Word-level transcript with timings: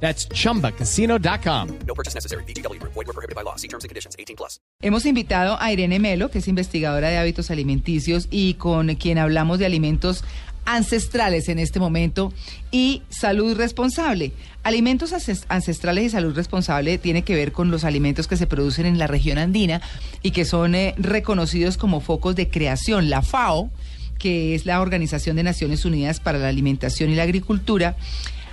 That's 0.00 0.28
chumbacasino.com. 0.28 1.68
No 1.86 1.94
purchase 1.94 2.14
necessary. 2.14 2.44
BGW. 2.44 2.78
Void 2.82 3.06
were 3.06 3.12
prohibited 3.14 3.34
by 3.34 3.42
law. 3.42 3.56
See 3.56 3.68
terms 3.68 3.84
and 3.84 3.88
conditions. 3.90 4.14
18 4.18 4.36
plus. 4.36 4.60
Hemos 4.82 5.06
invitado 5.06 5.56
a 5.60 5.72
Irene 5.72 5.98
Melo, 5.98 6.30
que 6.30 6.38
es 6.40 6.48
investigadora 6.48 7.08
de 7.08 7.16
hábitos 7.18 7.50
alimenticios 7.50 8.28
y 8.30 8.54
con 8.54 8.94
quien 8.96 9.16
hablamos 9.18 9.58
de 9.58 9.66
alimentos 9.66 10.22
ancestrales 10.66 11.48
en 11.48 11.58
este 11.60 11.78
momento 11.78 12.32
y 12.72 13.02
salud 13.08 13.56
responsable. 13.56 14.32
Alimentos 14.64 15.12
ances- 15.12 15.44
ancestrales 15.48 16.04
y 16.04 16.10
salud 16.10 16.34
responsable 16.34 16.98
tiene 16.98 17.22
que 17.22 17.36
ver 17.36 17.52
con 17.52 17.70
los 17.70 17.84
alimentos 17.84 18.26
que 18.26 18.36
se 18.36 18.46
producen 18.48 18.84
en 18.84 18.98
la 18.98 19.06
región 19.06 19.38
andina 19.38 19.80
y 20.22 20.32
que 20.32 20.44
son 20.44 20.74
eh, 20.74 20.94
reconocidos 20.98 21.76
como 21.76 22.00
focos 22.00 22.34
de 22.34 22.50
creación. 22.50 23.08
La 23.08 23.22
FAO, 23.22 23.70
que 24.18 24.54
es 24.56 24.66
la 24.66 24.80
Organización 24.80 25.36
de 25.36 25.44
Naciones 25.44 25.84
Unidas 25.84 26.18
para 26.20 26.38
la 26.38 26.48
Alimentación 26.48 27.10
y 27.10 27.14
la 27.14 27.22
Agricultura, 27.22 27.96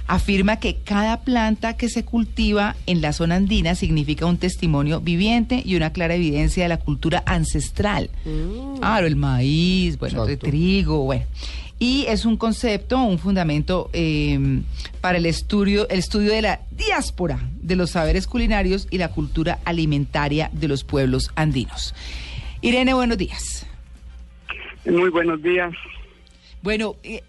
afirma 0.07 0.59
que 0.59 0.75
cada 0.75 1.21
planta 1.21 1.77
que 1.77 1.89
se 1.89 2.03
cultiva 2.03 2.75
en 2.85 3.01
la 3.01 3.13
zona 3.13 3.35
andina 3.35 3.75
significa 3.75 4.25
un 4.25 4.37
testimonio 4.37 5.01
viviente 5.01 5.61
y 5.65 5.75
una 5.75 5.93
clara 5.93 6.15
evidencia 6.15 6.63
de 6.63 6.69
la 6.69 6.79
cultura 6.79 7.23
ancestral. 7.25 8.09
Claro, 8.79 9.07
el 9.07 9.15
maíz, 9.15 9.97
bueno, 9.97 10.25
el 10.25 10.37
trigo, 10.37 11.03
bueno. 11.05 11.25
Y 11.79 12.05
es 12.07 12.25
un 12.25 12.37
concepto, 12.37 13.01
un 13.01 13.19
fundamento 13.19 13.89
eh, 13.91 14.61
para 15.01 15.17
el 15.17 15.25
estudio, 15.25 15.89
el 15.89 15.99
estudio 15.99 16.31
de 16.31 16.41
la 16.41 16.61
diáspora 16.71 17.39
de 17.61 17.75
los 17.75 17.91
saberes 17.91 18.27
culinarios 18.27 18.87
y 18.89 18.99
la 18.99 19.09
cultura 19.09 19.59
alimentaria 19.65 20.49
de 20.53 20.67
los 20.67 20.83
pueblos 20.83 21.31
andinos. 21.35 21.93
Irene, 22.61 22.93
buenos 22.93 23.17
días. 23.17 23.65
Muy 24.85 25.09
buenos 25.09 25.41
días. 25.41 25.73
Bueno, 26.63 26.95
eh, 27.03 27.21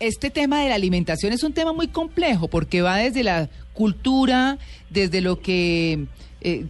este 0.00 0.30
tema 0.30 0.62
de 0.62 0.68
la 0.68 0.74
alimentación 0.74 1.32
es 1.32 1.44
un 1.44 1.52
tema 1.52 1.72
muy 1.72 1.86
complejo 1.86 2.48
porque 2.48 2.82
va 2.82 2.96
desde 2.96 3.22
la 3.22 3.48
cultura, 3.72 4.58
desde 4.90 5.20
lo 5.20 5.40
que, 5.40 6.06
eh, 6.40 6.66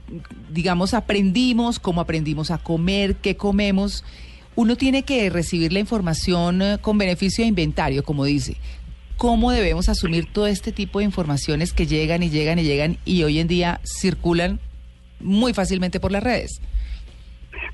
digamos, 0.52 0.92
aprendimos, 0.92 1.78
cómo 1.78 2.02
aprendimos 2.02 2.50
a 2.50 2.58
comer, 2.58 3.16
qué 3.16 3.38
comemos. 3.38 4.04
Uno 4.54 4.76
tiene 4.76 5.02
que 5.02 5.30
recibir 5.30 5.72
la 5.72 5.78
información 5.78 6.60
eh, 6.60 6.78
con 6.82 6.98
beneficio 6.98 7.42
de 7.42 7.48
inventario, 7.48 8.04
como 8.04 8.26
dice. 8.26 8.58
¿Cómo 9.16 9.50
debemos 9.50 9.88
asumir 9.88 10.30
todo 10.30 10.46
este 10.46 10.72
tipo 10.72 10.98
de 10.98 11.06
informaciones 11.06 11.72
que 11.72 11.86
llegan 11.86 12.22
y 12.22 12.28
llegan 12.28 12.58
y 12.58 12.64
llegan 12.64 12.98
y 13.06 13.22
hoy 13.22 13.38
en 13.38 13.48
día 13.48 13.80
circulan 13.82 14.60
muy 15.20 15.54
fácilmente 15.54 16.00
por 16.00 16.12
las 16.12 16.22
redes? 16.22 16.60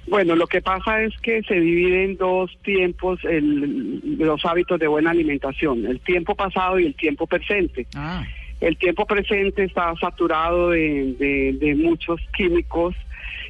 Bueno, 0.09 0.37
lo 0.37 0.47
que 0.47 0.63
pasa 0.63 1.03
es 1.03 1.13
que 1.21 1.43
se 1.43 1.59
divide 1.59 2.05
en 2.05 2.17
dos 2.17 2.51
tiempos 2.63 3.19
el- 3.25 4.17
los 4.19 4.45
hábitos 4.45 4.79
de 4.79 4.87
buena 4.87 5.11
alimentación, 5.11 5.85
el 5.87 6.01
tiempo 6.01 6.35
pasado 6.35 6.79
y 6.79 6.87
el 6.87 6.95
tiempo 6.95 7.27
presente. 7.27 7.87
Ah, 7.95 8.25
El 8.59 8.79
tiempo 8.79 9.05
presente 9.05 9.65
está 9.65 9.93
saturado 10.01 10.71
de, 10.71 11.15
de- 11.19 11.53
de 11.61 11.75
muchos 11.75 12.21
químicos 12.35 12.95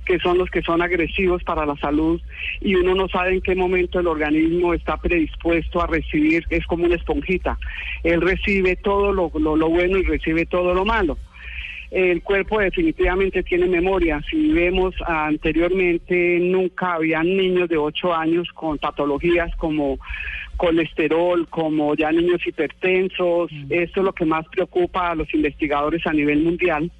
que 0.04 0.18
son 0.18 0.38
los 0.38 0.48
que 0.50 0.62
son 0.62 0.82
agresivos 0.82 1.42
para 1.44 1.64
la 1.66 1.76
salud 1.76 2.20
y 2.60 2.74
uno 2.76 2.94
no 2.94 3.08
sabe 3.08 3.34
en 3.34 3.40
qué 3.40 3.54
momento 3.54 4.00
el 4.00 4.06
organismo 4.08 4.72
está 4.74 4.96
predispuesto 4.96 5.80
a 5.82 5.86
recibir, 5.86 6.44
es 6.50 6.64
como 6.66 6.84
una 6.86 6.94
esponjita, 6.96 7.56
él 8.02 8.20
recibe 8.20 8.76
todo 8.76 9.12
lo, 9.12 9.30
lo- 9.38 9.56
lo 9.56 9.68
bueno 9.68 9.98
y 9.98 10.02
recibe 10.02 10.46
todo 10.46 10.74
lo 10.74 10.84
malo. 10.84 11.18
El 11.90 12.22
cuerpo 12.22 12.58
definitivamente 12.58 13.42
tiene 13.42 13.66
memoria. 13.66 14.20
Si 14.28 14.52
vemos 14.52 14.94
anteriormente, 15.06 16.38
nunca 16.40 16.94
habían 16.94 17.36
niños 17.36 17.68
de 17.68 17.76
8 17.76 18.14
años 18.14 18.48
con 18.52 18.78
patologías 18.78 19.54
como 19.56 19.98
colesterol, 20.56 21.46
como 21.48 21.94
ya 21.94 22.10
niños 22.10 22.44
hipertensos. 22.46 23.50
Esto 23.70 24.00
es 24.00 24.04
lo 24.04 24.12
que 24.12 24.24
más 24.24 24.46
preocupa 24.48 25.10
a 25.10 25.14
los 25.14 25.32
investigadores 25.34 26.06
a 26.06 26.12
nivel 26.12 26.42
mundial 26.42 26.90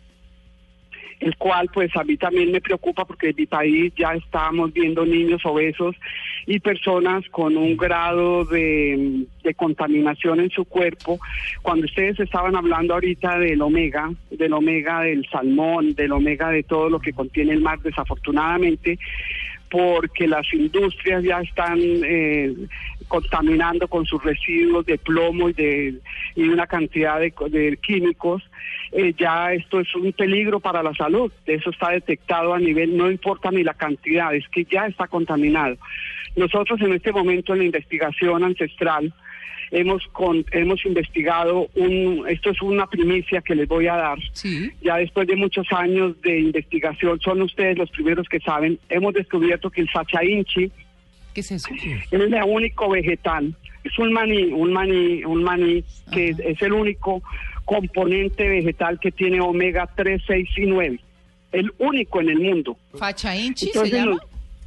el 1.21 1.37
cual 1.37 1.69
pues 1.73 1.95
a 1.97 2.05
mí 2.05 2.17
también 2.17 2.53
me 2.53 2.61
preocupa 2.61 3.05
porque 3.05 3.31
en 3.31 3.37
mi 3.37 3.47
país 3.47 3.93
ya 3.97 4.13
estamos 4.13 4.73
viendo 4.73 5.05
niños 5.07 5.41
obesos 5.45 5.97
y 6.47 6.61
personas 6.61 7.29
con 7.31 7.57
un 7.57 7.77
grado 7.77 8.45
de, 8.45 9.27
de 9.43 9.55
contaminación 9.55 10.41
en 10.41 10.51
su 10.51 10.65
cuerpo. 10.65 11.19
Cuando 11.63 11.87
ustedes 11.87 12.21
estaban 12.21 12.55
hablando 12.55 12.95
ahorita 12.95 13.39
del 13.39 13.61
omega, 13.63 14.13
del 14.31 14.53
omega 14.53 15.03
del 15.03 15.27
salmón, 15.29 15.95
del 15.95 16.13
omega 16.13 16.51
de 16.51 16.63
todo 16.63 16.89
lo 16.89 17.01
que 17.01 17.13
contiene 17.13 17.53
el 17.53 17.61
mar, 17.61 17.81
desafortunadamente, 17.81 18.99
porque 19.71 20.29
las 20.29 20.47
industrias 20.55 21.25
ya 21.25 21.41
están 21.41 21.79
eh, 21.81 22.55
contaminando 23.09 23.89
con 23.89 24.07
sus 24.07 24.23
residuos 24.23 24.87
de 24.87 24.99
plomo 24.99 25.49
y 25.49 25.53
de 25.53 25.95
y 26.37 26.49
una 26.49 26.67
cantidad 26.67 27.19
de, 27.19 27.33
de 27.51 27.77
químicos, 27.79 28.49
eh, 28.93 29.15
ya 29.19 29.53
esto 29.53 29.81
es 29.81 29.95
un 29.95 30.13
peligro 30.13 30.61
para 30.61 30.83
la 30.83 30.95
salud. 30.95 31.33
Eso 31.45 31.71
está 31.71 31.91
detectado 31.91 32.55
a 32.55 32.59
nivel, 32.59 32.97
no 32.97 33.11
importa 33.11 33.51
ni 33.51 33.63
la 33.63 33.75
cantidad, 33.75 34.35
es 34.35 34.49
que 34.49 34.65
ya 34.65 34.87
está 34.87 35.07
contaminado. 35.07 35.77
Nosotros 36.37 36.81
en 36.81 36.93
este 36.93 37.13
momento 37.13 37.53
en 37.53 37.61
la 37.61 37.65
investigación 37.65 38.45
ancestral 38.45 39.13
hemos 39.71 40.07
con, 40.13 40.45
hemos 40.53 40.85
investigado 40.85 41.69
un, 41.75 42.25
esto 42.29 42.51
es 42.51 42.63
una 42.63 42.87
primicia 42.87 43.41
que 43.41 43.55
les 43.55 43.67
voy 43.67 43.89
a 43.89 43.97
dar 43.97 44.19
sí. 44.33 44.71
ya 44.81 44.97
después 44.97 45.27
de 45.27 45.35
muchos 45.35 45.67
años 45.73 46.21
de 46.23 46.39
investigación, 46.39 47.19
son 47.21 47.43
ustedes 47.43 47.77
los 47.77 47.91
primeros 47.91 48.29
que 48.29 48.39
saben, 48.41 48.79
hemos 48.89 49.15
descubierto 49.15 49.71
que 49.71 49.81
el 49.81 49.91
sacha 49.91 50.23
inchi 50.25 50.71
¿Qué 51.35 51.41
es 51.41 51.51
eso? 51.51 51.69
es 51.75 52.13
el 52.13 52.35
único 52.47 52.89
vegetal, 52.89 53.55
es 53.85 53.99
un 53.99 54.13
maní, 54.13 54.45
un 54.53 54.73
maní, 54.73 55.25
un 55.25 55.43
maní 55.43 55.85
que 56.13 56.29
es, 56.29 56.39
es 56.39 56.63
el 56.63 56.73
único 56.73 57.23
componente 57.67 58.49
vegetal 58.49 58.99
que 58.99 59.13
tiene 59.13 59.41
omega 59.43 59.87
3, 59.95 60.23
6 60.27 60.49
y 60.57 60.67
9, 60.67 61.01
el 61.53 61.71
único 61.79 62.21
en 62.23 62.31
el 62.31 62.39
mundo. 62.41 62.79
¿Facha 62.99 63.37
Inchi 63.37 63.67
se 63.67 63.91
llama? 63.91 64.13
los- 64.13 64.21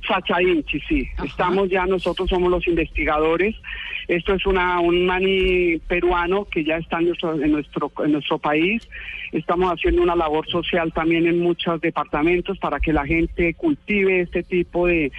Sacha 0.07 0.41
Inchi, 0.41 0.79
sí. 0.87 1.07
Ajá. 1.17 1.25
Estamos 1.25 1.69
ya, 1.69 1.85
nosotros 1.85 2.29
somos 2.29 2.49
los 2.49 2.65
investigadores. 2.67 3.55
Esto 4.07 4.33
es 4.33 4.45
una 4.45 4.79
un 4.79 5.05
maní 5.05 5.77
peruano 5.88 6.45
que 6.45 6.63
ya 6.63 6.77
está 6.77 6.99
en 6.99 7.07
nuestro, 7.07 7.33
en 7.41 7.51
nuestro, 7.51 7.91
en 8.03 8.11
nuestro 8.13 8.38
país. 8.39 8.88
Estamos 9.33 9.71
haciendo 9.71 10.01
una 10.01 10.15
labor 10.15 10.47
social 10.49 10.91
también 10.93 11.27
en 11.27 11.39
muchos 11.39 11.79
departamentos 11.81 12.57
para 12.59 12.79
que 12.79 12.93
la 12.93 13.05
gente 13.05 13.53
cultive 13.55 14.21
este 14.21 14.41
tipo 14.43 14.88
de, 14.88 15.11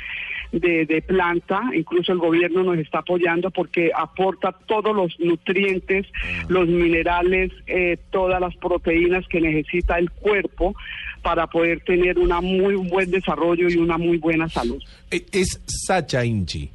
de, 0.53 0.87
de 0.87 1.03
planta. 1.03 1.63
Incluso 1.75 2.13
el 2.13 2.19
gobierno 2.19 2.63
nos 2.63 2.79
está 2.79 2.99
apoyando 3.01 3.51
porque 3.51 3.91
aporta 3.95 4.53
todos 4.67 4.95
los 4.95 5.19
nutrientes, 5.21 6.07
los 6.49 6.67
minerales, 6.69 7.53
eh, 7.67 7.97
todas 8.11 8.41
las 8.41 8.57
proteínas 8.57 9.27
que 9.29 9.41
necesita 9.41 9.99
el 9.99 10.11
cuerpo 10.11 10.75
para 11.23 11.47
poder 11.47 11.81
tener 11.81 12.19
una 12.19 12.41
muy 12.41 12.75
buen 12.77 13.11
desarrollo 13.11 13.69
y 13.69 13.77
una 13.77 13.99
muy 13.99 14.17
buena 14.19 14.49
salud. 14.49 14.83
Eh, 15.11 15.25
Es 15.33 15.61
Sacha 15.67 16.25
Inchi. 16.25 16.71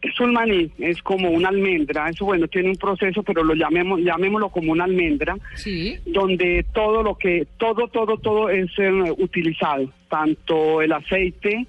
Es 0.00 0.18
un 0.20 0.32
maní, 0.32 0.70
es 0.78 1.02
como 1.02 1.28
una 1.30 1.48
almendra, 1.48 2.08
eso 2.08 2.24
bueno, 2.24 2.46
tiene 2.46 2.70
un 2.70 2.76
proceso, 2.76 3.24
pero 3.24 3.42
lo 3.42 3.54
llamemos, 3.54 3.98
llamémoslo 4.00 4.48
como 4.48 4.70
una 4.70 4.84
almendra, 4.84 5.36
Sí. 5.56 5.96
donde 6.06 6.64
todo 6.72 7.02
lo 7.02 7.16
que, 7.16 7.48
todo, 7.58 7.88
todo, 7.88 8.16
todo 8.16 8.48
es 8.48 8.70
eh, 8.78 8.92
utilizado, 9.18 9.90
tanto 10.08 10.82
el 10.82 10.92
aceite, 10.92 11.66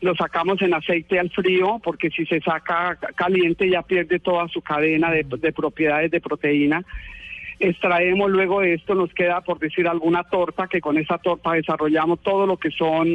lo 0.00 0.14
sacamos 0.14 0.60
en 0.62 0.72
aceite 0.74 1.18
al 1.18 1.30
frío, 1.30 1.78
porque 1.82 2.10
si 2.10 2.24
se 2.26 2.40
saca 2.40 2.96
ca- 2.96 3.12
caliente 3.14 3.68
ya 3.68 3.82
pierde 3.82 4.18
toda 4.18 4.48
su 4.48 4.62
cadena 4.62 5.10
de, 5.10 5.24
de 5.24 5.52
propiedades 5.52 6.10
de 6.10 6.20
proteína. 6.20 6.84
Extraemos 7.62 8.30
luego 8.30 8.62
de 8.62 8.72
esto, 8.74 8.94
nos 8.94 9.12
queda 9.12 9.42
por 9.42 9.58
decir 9.58 9.86
alguna 9.86 10.24
torta, 10.24 10.66
que 10.66 10.80
con 10.80 10.96
esa 10.96 11.18
torta 11.18 11.52
desarrollamos 11.52 12.20
todo 12.22 12.46
lo 12.46 12.56
que 12.56 12.70
son 12.70 13.06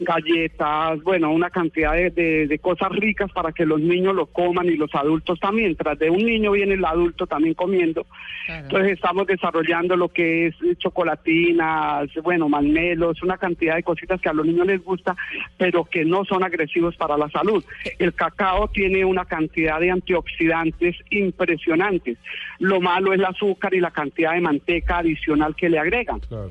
galletas, 0.00 1.00
bueno, 1.04 1.30
una 1.30 1.48
cantidad 1.50 1.92
de, 1.94 2.10
de- 2.10 2.46
de 2.48 2.58
cosas 2.58 2.90
ricas 2.90 3.30
para 3.32 3.52
que 3.52 3.64
los 3.64 3.80
niños 3.80 4.14
lo 4.14 4.26
coman 4.26 4.66
y 4.66 4.76
los 4.76 4.92
adultos 4.94 5.38
también. 5.38 5.76
Tras 5.76 5.96
de 5.98 6.10
un 6.10 6.18
niño 6.26 6.50
viene 6.52 6.74
el 6.74 6.84
adulto 6.84 7.26
también 7.28 7.54
comiendo. 7.54 8.04
Claro. 8.46 8.64
Entonces 8.64 8.92
estamos 8.94 9.26
desarrollando 9.28 9.96
lo 9.96 10.08
que 10.08 10.48
es 10.48 10.56
chocolatinas, 10.78 12.08
bueno, 12.22 12.48
malmelos, 12.48 13.22
una 13.22 13.38
cantidad 13.38 13.76
de 13.76 13.82
cositas 13.82 14.20
que 14.20 14.28
a 14.28 14.32
los 14.32 14.44
niños 14.44 14.66
les 14.66 14.82
gusta, 14.82 15.14
pero 15.56 15.84
que 15.84 16.04
no 16.04 16.24
son 16.24 16.42
agresivos 16.42 16.96
para 16.96 17.16
la 17.16 17.28
salud. 17.30 17.64
El 17.98 18.12
cacao 18.14 18.68
tiene 18.68 19.04
una 19.04 19.24
cantidad 19.24 19.78
de 19.78 19.90
antioxidantes 19.90 20.96
impresionantes. 21.10 22.18
Lo 22.58 22.80
malo 22.80 23.12
es 23.12 23.18
el 23.20 23.24
azúcar 23.24 23.72
y 23.74 23.83
la 23.84 23.90
cantidad 23.90 24.32
de 24.32 24.40
manteca 24.40 24.98
adicional 24.98 25.54
que 25.54 25.68
le 25.68 25.78
agregan. 25.78 26.20
Claro. 26.20 26.50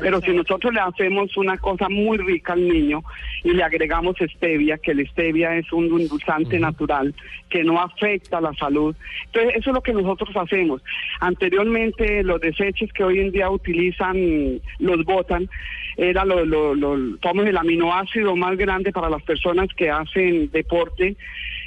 Pero 0.00 0.20
si 0.20 0.30
nosotros 0.32 0.72
le 0.72 0.80
hacemos 0.80 1.36
una 1.36 1.58
cosa 1.58 1.88
muy 1.88 2.18
rica 2.18 2.54
al 2.54 2.66
niño 2.66 3.02
y 3.44 3.50
le 3.50 3.62
agregamos 3.62 4.16
stevia, 4.36 4.78
que 4.78 4.92
el 4.92 5.06
stevia 5.08 5.56
es 5.56 5.70
un 5.72 5.86
endulzante 5.86 6.58
natural 6.58 7.14
que 7.48 7.62
no 7.62 7.80
afecta 7.80 8.40
la 8.40 8.54
salud, 8.54 8.94
entonces 9.26 9.56
eso 9.56 9.70
es 9.70 9.74
lo 9.74 9.82
que 9.82 9.92
nosotros 9.92 10.30
hacemos. 10.34 10.82
Anteriormente 11.20 12.22
los 12.22 12.40
desechos 12.40 12.90
que 12.92 13.04
hoy 13.04 13.20
en 13.20 13.32
día 13.32 13.50
utilizan, 13.50 14.60
los 14.78 15.04
botan, 15.04 15.48
era 15.96 16.24
lo, 16.24 16.44
lo, 16.46 16.74
lo, 16.74 17.16
tomamos 17.18 17.46
el 17.46 17.56
aminoácido 17.56 18.34
más 18.36 18.56
grande 18.56 18.92
para 18.92 19.10
las 19.10 19.22
personas 19.22 19.68
que 19.76 19.90
hacen 19.90 20.50
deporte 20.50 21.16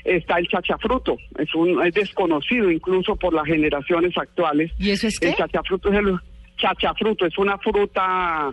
está 0.03 0.37
el 0.37 0.47
chachafruto. 0.47 1.17
Es 1.37 1.53
un 1.55 1.81
es 1.85 1.93
desconocido 1.93 2.69
incluso 2.71 3.15
por 3.15 3.33
las 3.33 3.45
generaciones 3.45 4.17
actuales. 4.17 4.71
¿Y 4.77 4.91
eso 4.91 5.07
es 5.07 5.19
qué? 5.19 5.29
El 5.29 5.35
chachafruto 5.35 5.91
es 5.91 5.99
el 5.99 6.17
chachafruto, 6.57 7.25
es 7.25 7.37
una 7.37 7.57
fruta 7.57 8.51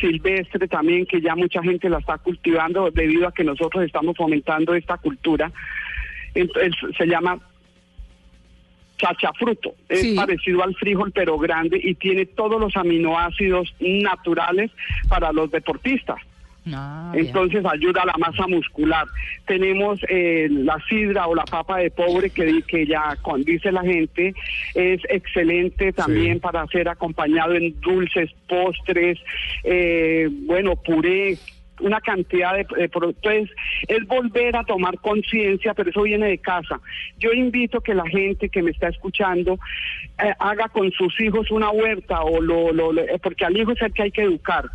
silvestre 0.00 0.68
también 0.68 1.04
que 1.06 1.20
ya 1.20 1.34
mucha 1.34 1.62
gente 1.62 1.88
la 1.90 1.98
está 1.98 2.16
cultivando 2.18 2.90
debido 2.90 3.26
a 3.28 3.32
que 3.32 3.44
nosotros 3.44 3.84
estamos 3.84 4.16
fomentando 4.16 4.74
esta 4.74 4.96
cultura. 4.98 5.50
Entonces, 6.34 6.72
se 6.96 7.06
llama 7.06 7.38
chachafruto. 8.98 9.74
Es 9.88 10.02
Sí. 10.02 10.14
parecido 10.14 10.62
al 10.62 10.74
frijol 10.74 11.10
pero 11.12 11.38
grande 11.38 11.80
y 11.82 11.94
tiene 11.94 12.26
todos 12.26 12.60
los 12.60 12.76
aminoácidos 12.76 13.74
naturales 13.80 14.70
para 15.08 15.32
los 15.32 15.50
deportistas. 15.50 16.18
Ah. 16.72 17.12
Entonces 17.14 17.64
ayuda 17.64 18.02
a 18.02 18.06
la 18.06 18.14
masa 18.18 18.46
muscular. 18.46 19.06
Tenemos 19.46 19.98
eh, 20.08 20.46
la 20.50 20.76
sidra 20.88 21.26
o 21.26 21.34
la 21.34 21.44
papa 21.44 21.78
de 21.78 21.90
pobre 21.90 22.30
que, 22.30 22.62
que 22.66 22.86
ya 22.86 23.16
con, 23.22 23.42
dice 23.44 23.72
la 23.72 23.82
gente 23.82 24.34
es 24.74 25.00
excelente 25.08 25.92
también 25.92 26.38
para 26.40 26.66
ser 26.66 26.88
acompañado 26.88 27.54
en 27.54 27.80
dulces, 27.80 28.30
postres, 28.48 29.18
eh, 29.64 30.28
bueno, 30.30 30.76
puré 30.76 31.38
una 31.80 31.98
cantidad 32.02 32.54
de, 32.54 32.66
de 32.76 32.88
pro- 32.90 33.08
entonces 33.08 33.48
es 33.88 34.06
volver 34.06 34.54
a 34.54 34.64
tomar 34.64 34.98
conciencia 34.98 35.72
pero 35.72 35.88
eso 35.88 36.02
viene 36.02 36.28
de 36.28 36.36
casa 36.36 36.78
yo 37.18 37.32
invito 37.32 37.80
que 37.80 37.94
la 37.94 38.06
gente 38.06 38.50
que 38.50 38.62
me 38.62 38.70
está 38.70 38.88
escuchando 38.88 39.58
eh, 40.22 40.34
haga 40.40 40.68
con 40.68 40.92
sus 40.92 41.18
hijos 41.22 41.50
una 41.50 41.70
huerta 41.70 42.20
o 42.20 42.42
lo, 42.42 42.70
lo- 42.74 42.92
lo- 42.92 43.00
eh, 43.00 43.18
porque 43.22 43.46
al 43.46 43.56
hijo 43.56 43.72
es 43.72 43.80
el 43.80 43.94
que 43.94 44.02
hay 44.02 44.10
que 44.10 44.20
educar 44.24 44.66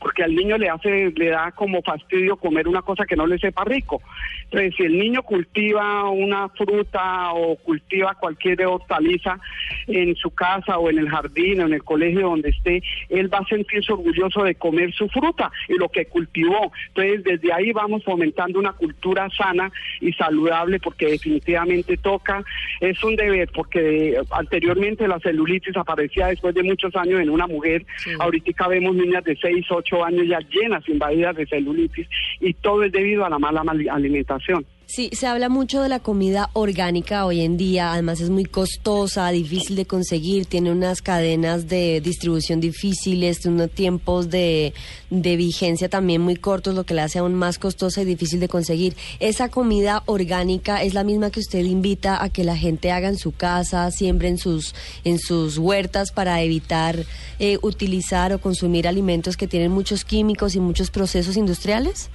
porque 0.00 0.24
al 0.24 0.34
niño 0.34 0.56
le 0.56 0.68
hace, 0.68 1.12
le 1.14 1.28
da 1.28 1.52
como 1.52 1.82
fastidio 1.82 2.36
comer 2.36 2.66
una 2.66 2.82
cosa 2.82 3.04
que 3.04 3.16
no 3.16 3.26
le 3.26 3.38
sepa 3.38 3.64
rico. 3.64 4.00
Entonces, 4.44 4.74
si 4.76 4.84
el 4.84 4.98
niño 4.98 5.22
cultiva 5.22 6.08
una 6.10 6.48
fruta 6.48 7.32
o 7.32 7.56
cultiva 7.56 8.14
cualquier 8.14 8.64
hortaliza 8.66 9.38
en 9.86 10.16
su 10.16 10.30
casa 10.30 10.78
o 10.78 10.90
en 10.90 10.98
el 10.98 11.08
jardín 11.08 11.60
o 11.60 11.66
en 11.66 11.74
el 11.74 11.84
colegio 11.84 12.22
donde 12.30 12.48
esté, 12.50 12.82
él 13.08 13.32
va 13.32 13.38
a 13.38 13.46
sentirse 13.46 13.92
orgulloso 13.92 14.42
de 14.42 14.54
comer 14.54 14.92
su 14.92 15.08
fruta 15.08 15.52
y 15.68 15.74
lo 15.74 15.88
que 15.88 16.06
cultivó. 16.06 16.72
Entonces, 16.88 17.24
desde 17.24 17.52
ahí 17.52 17.72
vamos 17.72 18.02
fomentando 18.02 18.58
una 18.58 18.72
cultura 18.72 19.28
sana 19.36 19.70
y 20.00 20.12
saludable 20.14 20.80
porque 20.80 21.06
definitivamente 21.06 21.96
toca, 21.96 22.42
es 22.80 23.02
un 23.04 23.16
deber, 23.16 23.50
porque 23.54 24.16
anteriormente 24.30 25.06
la 25.06 25.20
celulitis 25.20 25.76
aparecía 25.76 26.28
después 26.28 26.54
de 26.54 26.62
muchos 26.62 26.94
años 26.96 27.20
en 27.20 27.30
una 27.30 27.46
mujer, 27.46 27.84
ahorita 28.18 28.68
vemos 28.68 28.94
niñas 28.94 29.24
de 29.24 29.36
6, 29.36 29.66
8 29.70 29.89
años 30.04 30.26
ya 30.28 30.38
llenas, 30.40 30.88
invadidas 30.88 31.36
de 31.36 31.46
celulitis 31.46 32.06
y 32.40 32.54
todo 32.54 32.82
es 32.84 32.92
debido 32.92 33.24
a 33.24 33.30
la 33.30 33.38
mala 33.38 33.64
mal- 33.64 33.88
alimentación. 33.90 34.64
Sí, 34.92 35.08
se 35.12 35.28
habla 35.28 35.48
mucho 35.48 35.82
de 35.82 35.88
la 35.88 36.00
comida 36.00 36.50
orgánica 36.52 37.24
hoy 37.24 37.42
en 37.42 37.56
día, 37.56 37.92
además 37.92 38.20
es 38.20 38.28
muy 38.28 38.44
costosa, 38.44 39.30
difícil 39.30 39.76
de 39.76 39.86
conseguir, 39.86 40.46
tiene 40.46 40.72
unas 40.72 41.00
cadenas 41.00 41.68
de 41.68 42.00
distribución 42.00 42.58
difíciles, 42.58 43.46
unos 43.46 43.70
tiempos 43.70 44.30
de, 44.30 44.74
de 45.10 45.36
vigencia 45.36 45.88
también 45.88 46.22
muy 46.22 46.34
cortos, 46.34 46.74
lo 46.74 46.82
que 46.82 46.94
la 46.94 47.04
hace 47.04 47.20
aún 47.20 47.34
más 47.34 47.60
costosa 47.60 48.02
y 48.02 48.04
difícil 48.04 48.40
de 48.40 48.48
conseguir. 48.48 48.96
¿Esa 49.20 49.48
comida 49.48 50.02
orgánica 50.06 50.82
es 50.82 50.92
la 50.92 51.04
misma 51.04 51.30
que 51.30 51.38
usted 51.38 51.64
invita 51.64 52.20
a 52.20 52.28
que 52.28 52.42
la 52.42 52.56
gente 52.56 52.90
haga 52.90 53.06
en 53.06 53.16
su 53.16 53.30
casa, 53.30 53.88
siembre 53.92 54.26
en 54.26 54.38
sus, 54.38 54.74
en 55.04 55.20
sus 55.20 55.56
huertas 55.56 56.10
para 56.10 56.42
evitar 56.42 57.06
eh, 57.38 57.58
utilizar 57.62 58.32
o 58.32 58.40
consumir 58.40 58.88
alimentos 58.88 59.36
que 59.36 59.46
tienen 59.46 59.70
muchos 59.70 60.04
químicos 60.04 60.56
y 60.56 60.58
muchos 60.58 60.90
procesos 60.90 61.36
industriales? 61.36 62.10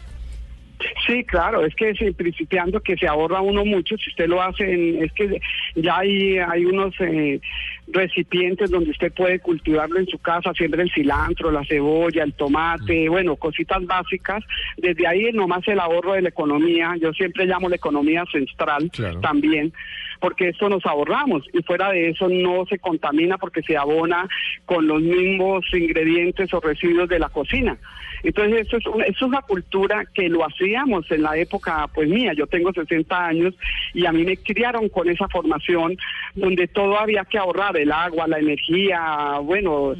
Sí, 1.07 1.23
claro, 1.23 1.65
es 1.65 1.75
que 1.75 1.93
sí, 1.95 2.11
principiando 2.11 2.79
que 2.81 2.95
se 2.97 3.07
ahorra 3.07 3.41
uno 3.41 3.63
mucho, 3.65 3.97
si 3.97 4.09
usted 4.09 4.27
lo 4.27 4.41
hace, 4.41 4.63
en- 4.73 5.03
es 5.03 5.11
que 5.13 5.39
ya 5.75 5.97
hay, 5.99 6.37
hay 6.37 6.65
unos 6.65 6.93
eh, 6.99 7.39
recipientes 7.87 8.69
donde 8.71 8.91
usted 8.91 9.13
puede 9.13 9.39
cultivarlo 9.39 9.99
en 9.99 10.07
su 10.07 10.17
casa, 10.19 10.51
siempre 10.53 10.81
el 10.83 10.91
cilantro, 10.91 11.51
la 11.51 11.63
cebolla, 11.65 12.23
el 12.23 12.33
tomate, 12.33 13.07
bueno, 13.09 13.35
cositas 13.35 13.85
básicas. 13.85 14.43
Desde 14.77 15.07
ahí 15.07 15.31
nomás 15.33 15.67
el 15.67 15.79
ahorro 15.79 16.13
de 16.13 16.21
la 16.23 16.29
economía, 16.29 16.95
yo 16.99 17.13
siempre 17.13 17.45
llamo 17.45 17.69
la 17.69 17.75
economía 17.75 18.23
central 18.31 18.89
Claro. 18.91 19.19
también, 19.21 19.71
porque 20.19 20.49
esto 20.49 20.69
nos 20.69 20.85
ahorramos 20.85 21.43
y 21.53 21.61
fuera 21.63 21.91
de 21.91 22.09
eso 22.09 22.27
no 22.29 22.65
se 22.67 22.79
contamina 22.79 23.37
porque 23.37 23.61
se 23.61 23.77
abona 23.77 24.27
con 24.65 24.87
los 24.87 25.01
mismos 25.01 25.65
ingredientes 25.73 26.53
o 26.53 26.59
residuos 26.59 27.07
de 27.09 27.19
la 27.19 27.29
cocina. 27.29 27.77
Entonces, 28.25 28.67
eso 28.67 28.77
es, 28.77 28.85
una, 28.87 29.05
es 29.05 29.21
una 29.21 29.41
cultura 29.43 30.03
que 30.13 30.27
lo 30.29 30.43
hacíamos 30.43 31.09
en 31.11 31.21
la 31.21 31.37
época, 31.37 31.87
pues 31.93 32.09
mía, 32.09 32.33
yo 32.33 32.47
tengo 32.47 32.73
60 32.73 33.25
años 33.25 33.53
y 33.93 34.05
a 34.07 34.11
mí 34.11 34.23
me 34.25 34.37
criaron 34.37 34.89
con 34.89 35.07
esa 35.09 35.27
formación 35.27 35.95
donde 36.33 36.67
todo 36.67 36.97
había 36.97 37.23
que 37.25 37.37
ahorrar, 37.37 37.77
el 37.77 37.91
agua, 37.91 38.27
la 38.27 38.39
energía, 38.39 39.37
bueno, 39.43 39.93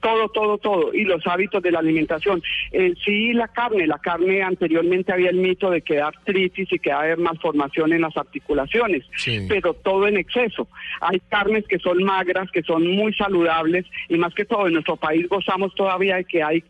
todo, 0.00 0.28
todo, 0.28 0.58
todo, 0.58 0.94
y 0.94 1.04
los 1.04 1.26
hábitos 1.26 1.62
de 1.62 1.70
la 1.72 1.80
alimentación. 1.80 2.42
Eh, 2.72 2.94
sí, 3.04 3.32
la 3.32 3.48
carne, 3.48 3.86
la 3.86 3.98
carne 3.98 4.42
anteriormente 4.42 5.12
había 5.12 5.30
el 5.30 5.36
mito 5.36 5.70
de 5.70 5.82
que 5.82 5.96
da 5.96 6.08
artritis 6.08 6.72
y 6.72 6.78
que 6.78 6.92
haber 6.92 7.18
malformación 7.18 7.92
en 7.92 8.02
las 8.02 8.16
articulaciones, 8.16 9.04
Sí. 9.16 9.46
pero 9.48 9.74
todo 9.74 10.06
en 10.06 10.16
exceso. 10.16 10.68
Hay 11.00 11.20
carnes 11.28 11.64
que 11.66 11.78
son 11.78 12.02
magras, 12.04 12.50
que 12.50 12.62
son 12.62 12.86
muy 12.86 13.12
saludables, 13.14 13.84
y 14.08 14.16
más 14.16 14.34
que 14.34 14.44
todo 14.44 14.66
en 14.66 14.74
nuestro 14.74 14.96
país 14.96 15.28
gozamos 15.28 15.74
todavía 15.74 16.16
de 16.16 16.24
que 16.24 16.42
hay 16.42 16.62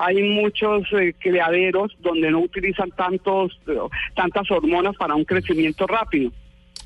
hay 0.00 0.20
muchos 0.22 0.82
eh, 0.92 1.14
criaderos 1.18 1.96
donde 2.00 2.30
no 2.30 2.40
utilizan 2.40 2.90
tantos 2.90 3.58
eh, 3.68 3.76
tantas 4.16 4.50
hormonas 4.50 4.96
para 4.96 5.14
un 5.14 5.24
crecimiento 5.24 5.86
rápido. 5.86 6.32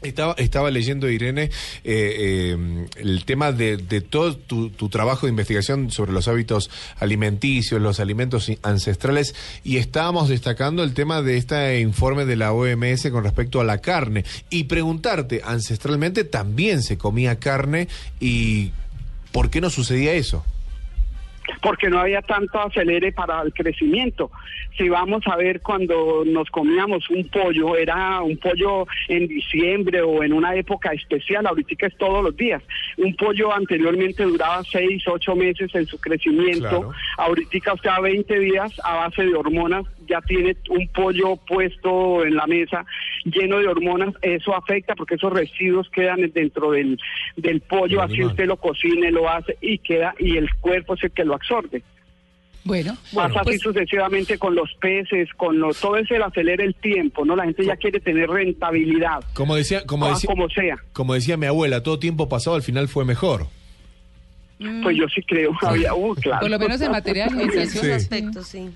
Estaba, 0.02 0.34
estaba 0.36 0.70
leyendo, 0.70 1.08
Irene, 1.08 1.44
eh, 1.44 1.50
eh, 1.84 2.86
el 2.96 3.24
tema 3.24 3.52
de, 3.52 3.78
de 3.78 4.00
todo 4.02 4.36
tu, 4.36 4.68
tu 4.70 4.88
trabajo 4.90 5.26
de 5.26 5.30
investigación 5.30 5.90
sobre 5.90 6.12
los 6.12 6.28
hábitos 6.28 6.70
alimenticios, 6.98 7.80
los 7.80 8.00
alimentos 8.00 8.50
ancestrales, 8.62 9.34
y 9.64 9.78
estábamos 9.78 10.28
destacando 10.28 10.82
el 10.82 10.92
tema 10.92 11.22
de 11.22 11.38
este 11.38 11.80
informe 11.80 12.26
de 12.26 12.36
la 12.36 12.52
OMS 12.52 13.10
con 13.10 13.24
respecto 13.24 13.60
a 13.60 13.64
la 13.64 13.78
carne. 13.78 14.24
Y 14.50 14.64
preguntarte, 14.64 15.40
ancestralmente 15.44 16.24
también 16.24 16.82
se 16.82 16.98
comía 16.98 17.38
carne 17.38 17.88
y 18.20 18.72
¿por 19.32 19.50
qué 19.50 19.60
no 19.60 19.70
sucedía 19.70 20.12
eso? 20.12 20.44
porque 21.62 21.88
no 21.88 22.00
había 22.00 22.22
tanto 22.22 22.60
acelere 22.60 23.12
para 23.12 23.42
el 23.42 23.52
crecimiento. 23.52 24.30
Si 24.76 24.88
vamos 24.88 25.22
a 25.26 25.36
ver 25.36 25.60
cuando 25.60 26.24
nos 26.26 26.50
comíamos 26.50 27.08
un 27.08 27.28
pollo, 27.28 27.76
era 27.76 28.20
un 28.22 28.36
pollo 28.38 28.86
en 29.08 29.28
diciembre 29.28 30.02
o 30.02 30.22
en 30.24 30.32
una 30.32 30.54
época 30.56 30.90
especial, 30.92 31.46
ahorita 31.46 31.86
es 31.86 31.96
todos 31.96 32.24
los 32.24 32.36
días. 32.36 32.60
Un 32.96 33.14
pollo 33.14 33.54
anteriormente 33.54 34.24
duraba 34.24 34.62
seis, 34.64 35.02
ocho 35.06 35.36
meses 35.36 35.72
en 35.74 35.86
su 35.86 35.98
crecimiento, 35.98 36.68
Claro. 36.68 36.92
ahorita 37.18 37.72
usted 37.74 37.90
a 37.90 38.00
20 38.00 38.38
días 38.40 38.72
a 38.82 38.96
base 38.96 39.24
de 39.24 39.34
hormonas 39.34 39.84
ya 40.08 40.20
tiene 40.22 40.56
un 40.70 40.88
pollo 40.88 41.36
puesto 41.36 42.24
en 42.24 42.34
la 42.36 42.46
mesa 42.46 42.84
lleno 43.24 43.58
de 43.58 43.68
hormonas, 43.68 44.14
eso 44.22 44.54
afecta 44.54 44.94
porque 44.94 45.14
esos 45.14 45.32
residuos 45.32 45.88
quedan 45.90 46.30
dentro 46.32 46.72
del, 46.72 46.98
del 47.36 47.60
pollo, 47.60 48.02
así 48.02 48.22
usted 48.24 48.46
lo 48.46 48.56
cocine, 48.56 49.10
lo 49.10 49.28
hace 49.28 49.56
y 49.60 49.78
queda 49.78 50.14
y 50.18 50.36
el 50.36 50.52
cuerpo 50.60 50.94
es 50.94 51.04
el 51.04 51.12
que 51.12 51.24
lo 51.24 51.34
absorbe. 51.34 51.82
Bueno, 52.64 52.96
Pasa 53.12 53.40
así 53.40 53.44
pues, 53.44 53.60
sucesivamente 53.60 54.38
con 54.38 54.54
los 54.54 54.72
peces, 54.80 55.28
con 55.36 55.58
lo, 55.58 55.74
todo 55.74 55.98
eso 55.98 56.14
el 56.14 56.22
acelera 56.22 56.64
el 56.64 56.74
tiempo, 56.74 57.24
¿no? 57.24 57.36
La 57.36 57.44
gente 57.44 57.64
ya 57.66 57.76
quiere 57.76 58.00
tener 58.00 58.28
rentabilidad, 58.28 59.22
Como 59.34 59.54
decía, 59.54 59.84
como 59.84 60.06
ah, 60.06 60.10
decía, 60.10 60.28
como 60.28 60.48
sea. 60.48 60.78
como 60.94 61.12
decía 61.12 61.36
mi 61.36 61.46
abuela, 61.46 61.82
todo 61.82 61.98
tiempo 61.98 62.28
pasado 62.28 62.56
al 62.56 62.62
final 62.62 62.88
fue 62.88 63.04
mejor. 63.04 63.46
Pues 64.82 64.96
yo 64.96 65.06
sí 65.14 65.20
creo, 65.22 65.52
había, 65.60 65.94
uh, 65.94 66.14
claro. 66.14 66.40
por 66.40 66.50
lo 66.50 66.58
menos 66.58 66.80
en 66.80 66.90
materia 66.90 67.26
de 67.26 67.34
alimentación. 67.34 67.84
Sí. 67.84 67.90
aspectos, 67.90 68.46
sí. 68.48 68.70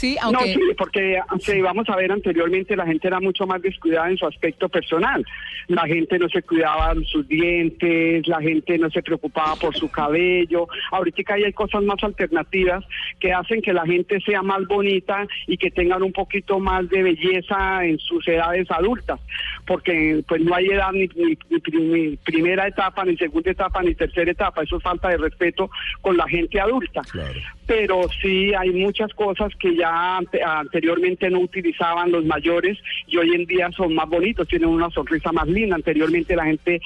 Sí, 0.00 0.16
No, 0.22 0.28
aunque... 0.38 0.54
sí, 0.54 0.60
porque 0.78 1.20
sí, 1.40 1.60
vamos 1.60 1.88
a 1.90 1.96
ver, 1.96 2.10
anteriormente 2.10 2.74
la 2.74 2.86
gente 2.86 3.06
era 3.06 3.20
mucho 3.20 3.46
más 3.46 3.60
descuidada 3.60 4.08
en 4.10 4.16
su 4.16 4.26
aspecto 4.26 4.68
personal. 4.68 5.24
La 5.68 5.82
gente 5.86 6.18
no 6.18 6.28
se 6.28 6.42
cuidaba 6.42 6.94
sus 7.04 7.28
dientes, 7.28 8.26
la 8.26 8.40
gente 8.40 8.78
no 8.78 8.88
se 8.90 9.02
preocupaba 9.02 9.56
por 9.56 9.76
su 9.76 9.90
cabello. 9.90 10.66
Ahorita 10.90 11.34
hay 11.34 11.52
cosas 11.52 11.82
más 11.82 12.02
alternativas 12.02 12.82
que 13.18 13.32
hacen 13.32 13.60
que 13.60 13.72
la 13.72 13.84
gente 13.84 14.20
sea 14.20 14.42
más 14.42 14.66
bonita 14.66 15.26
y 15.46 15.56
que 15.58 15.70
tengan 15.70 16.02
un 16.02 16.12
poquito 16.12 16.58
más 16.58 16.88
de 16.88 17.02
belleza 17.02 17.84
en 17.84 17.98
sus 17.98 18.26
edades 18.26 18.70
adultas, 18.70 19.20
porque 19.66 20.22
pues 20.26 20.40
no 20.42 20.54
hay 20.54 20.66
edad 20.68 20.92
ni, 20.92 21.06
ni- 21.08 21.36
ni 21.50 21.80
ni 21.90 22.16
primera 22.16 22.66
etapa, 22.66 23.04
ni 23.04 23.16
segunda 23.16 23.50
etapa, 23.50 23.82
ni 23.82 23.94
tercera 23.94 24.30
etapa. 24.30 24.62
Eso 24.62 24.78
es 24.78 24.82
falta 24.82 25.08
de 25.08 25.18
respeto 25.18 25.70
con 26.00 26.16
la 26.16 26.26
gente 26.28 26.58
adulta 26.60 27.02
Claro. 27.10 27.38
pero 27.66 28.02
sí 28.22 28.52
hay 28.54 28.70
muchas 28.70 29.12
cosas 29.14 29.52
que 29.60 29.76
ya 29.76 29.89
ante- 29.90 30.42
anteriormente 30.42 31.28
no 31.30 31.40
utilizaban 31.40 32.10
los 32.12 32.24
mayores 32.24 32.78
y 33.06 33.16
hoy 33.16 33.34
en 33.34 33.46
día 33.46 33.70
son 33.72 33.94
más 33.94 34.08
bonitos, 34.08 34.48
tienen 34.48 34.68
una 34.68 34.90
sonrisa 34.90 35.32
más 35.32 35.46
linda. 35.48 35.76
Anteriormente 35.76 36.36
la 36.36 36.44
gente 36.44 36.76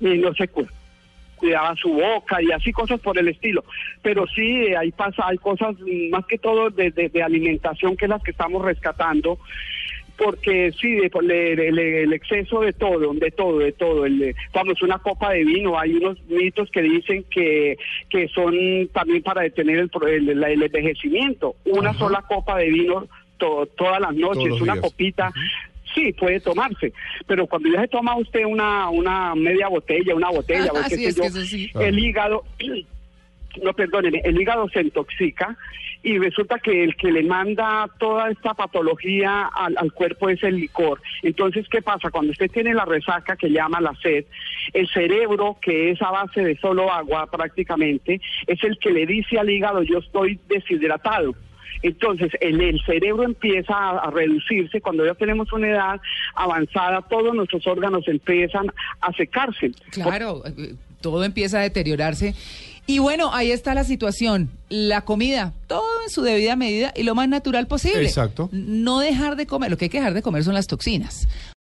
eh, 0.00 0.16
no 0.16 0.32
se 0.34 0.48
cu- 0.48 0.66
cuidaba 1.36 1.74
su 1.76 1.92
boca 1.92 2.40
y 2.42 2.50
así 2.52 2.72
cosas 2.72 3.00
por 3.00 3.18
el 3.18 3.28
estilo. 3.28 3.64
Pero 4.02 4.26
sí, 4.26 4.42
eh, 4.66 4.76
ahí 4.76 4.92
pasa, 4.92 5.26
hay 5.26 5.36
cosas 5.38 5.74
mm, 5.80 6.10
más 6.10 6.24
que 6.26 6.38
todo 6.38 6.70
de 6.70 7.22
alimentación 7.22 7.96
que 7.96 8.06
es 8.06 8.08
las 8.10 8.22
que 8.22 8.30
estamos 8.30 8.64
rescatando. 8.64 9.38
Porque 10.16 10.72
sí, 10.80 10.92
de- 10.92 11.10
le- 11.22 11.56
le- 11.56 11.72
le- 11.72 12.02
el 12.04 12.12
exceso 12.12 12.60
de 12.60 12.72
todo, 12.72 13.12
de 13.14 13.30
todo, 13.32 13.58
de 13.58 13.72
todo. 13.72 14.06
El, 14.06 14.18
de- 14.18 14.34
vamos, 14.52 14.80
una 14.82 14.98
copa 14.98 15.32
de 15.32 15.44
vino, 15.44 15.78
hay 15.78 15.94
unos 15.94 16.18
mitos 16.28 16.70
que 16.70 16.82
dicen 16.82 17.24
que, 17.30 17.76
que 18.08 18.28
son 18.28 18.54
también 18.92 19.22
para 19.22 19.42
detener 19.42 19.78
el, 19.78 19.88
pro- 19.88 20.06
el, 20.06 20.28
el 20.28 20.62
envejecimiento. 20.62 21.56
Una 21.64 21.90
Ajá. 21.90 21.98
sola 21.98 22.22
copa 22.28 22.58
de 22.58 22.70
vino 22.70 23.06
to- 23.38 23.66
todas 23.76 24.00
las 24.00 24.14
noches, 24.14 24.52
una 24.60 24.74
días. 24.74 24.84
copita. 24.84 25.32
Sí, 25.94 26.12
puede 26.12 26.40
tomarse, 26.40 26.92
pero 27.26 27.46
cuando 27.46 27.68
ya 27.72 27.80
se 27.82 27.88
toma 27.88 28.16
usted 28.16 28.44
una, 28.44 28.88
una 28.90 29.32
media 29.36 29.68
botella, 29.68 30.14
una 30.14 30.28
botella, 30.30 30.72
o 30.72 30.76
Ah, 30.76 30.86
qué 30.88 30.96
sí, 30.96 31.02
sé 31.04 31.08
es 31.10 31.16
yo, 31.16 31.22
que 31.22 31.28
eso 31.28 31.40
sí. 31.42 31.70
el 31.78 31.98
hígado, 31.98 32.42
no 33.62 33.72
perdóneme, 33.72 34.20
el 34.24 34.40
hígado 34.40 34.68
se 34.68 34.80
intoxica 34.80 35.56
y 36.02 36.18
resulta 36.18 36.58
que 36.58 36.84
el 36.84 36.96
que 36.96 37.10
le 37.10 37.22
manda 37.22 37.88
toda 37.98 38.30
esta 38.30 38.52
patología 38.54 39.46
al, 39.46 39.74
al 39.78 39.92
cuerpo 39.92 40.28
es 40.28 40.42
el 40.42 40.56
licor. 40.56 41.00
Entonces, 41.22 41.66
¿qué 41.70 41.80
pasa? 41.80 42.10
Cuando 42.10 42.32
usted 42.32 42.50
tiene 42.50 42.74
la 42.74 42.84
resaca 42.84 43.36
que 43.36 43.48
llama 43.48 43.80
la 43.80 43.94
sed, 44.02 44.26
el 44.72 44.88
cerebro, 44.88 45.56
que 45.62 45.92
es 45.92 46.02
a 46.02 46.10
base 46.10 46.42
de 46.42 46.58
solo 46.58 46.92
agua 46.92 47.30
prácticamente, 47.30 48.20
es 48.46 48.62
el 48.64 48.78
que 48.78 48.90
le 48.90 49.06
dice 49.06 49.38
al 49.38 49.48
hígado, 49.48 49.82
yo 49.82 49.98
estoy 49.98 50.38
deshidratado. 50.48 51.34
Entonces, 51.82 52.32
el, 52.40 52.60
el 52.62 52.80
cerebro 52.84 53.24
empieza 53.24 53.74
a, 53.74 53.98
a 53.98 54.10
reducirse. 54.10 54.80
Cuando 54.80 55.04
ya 55.04 55.14
tenemos 55.14 55.52
una 55.52 55.68
edad 55.68 56.00
avanzada, 56.34 57.02
todos 57.02 57.34
nuestros 57.34 57.66
órganos 57.66 58.08
empiezan 58.08 58.66
a 59.00 59.12
secarse. 59.12 59.72
Claro, 59.90 60.42
eh, 60.46 60.74
todo 61.02 61.24
empieza 61.24 61.58
a 61.58 61.62
deteriorarse. 61.62 62.34
Y 62.86 62.98
bueno, 62.98 63.32
ahí 63.32 63.50
está 63.50 63.74
la 63.74 63.84
situación. 63.84 64.50
La 64.68 65.02
comida, 65.02 65.54
todo 65.68 65.84
en 66.04 66.10
su 66.10 66.22
debida 66.22 66.54
medida 66.54 66.92
y 66.94 67.02
lo 67.04 67.14
más 67.14 67.28
natural 67.28 67.66
posible. 67.66 68.02
Exacto. 68.02 68.50
No 68.52 68.98
dejar 68.98 69.36
de 69.36 69.46
comer. 69.46 69.70
Lo 69.70 69.78
que 69.78 69.86
hay 69.86 69.88
que 69.88 69.98
dejar 69.98 70.14
de 70.14 70.22
comer 70.22 70.44
son 70.44 70.54
las 70.54 70.66
toxinas. 70.66 71.26